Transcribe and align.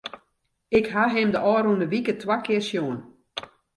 Ik 0.77 0.85
ha 0.93 1.03
him 1.15 1.29
de 1.33 1.39
ôfrûne 1.51 1.85
wike 1.91 2.13
twa 2.21 2.37
kear 2.45 2.63
sjoen. 2.69 2.97